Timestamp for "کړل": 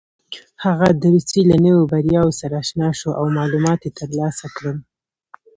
4.55-4.77